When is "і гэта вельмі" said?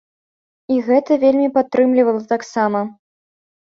0.75-1.53